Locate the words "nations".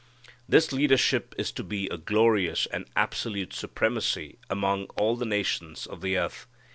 5.27-5.85